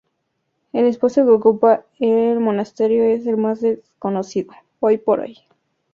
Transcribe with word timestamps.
El 0.73 0.85
espacio 0.87 1.25
que 1.25 1.31
ocupaba 1.31 1.85
el 1.99 2.39
monasterio 2.39 3.03
es 3.03 3.27
el 3.27 3.37
más 3.37 3.61
desconocido, 3.61 4.51
hoy 4.79 4.97
por 4.97 5.19
hoy. 5.19 5.37